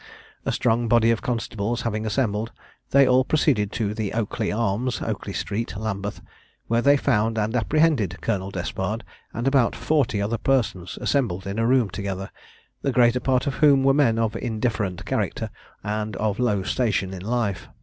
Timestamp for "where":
6.65-6.81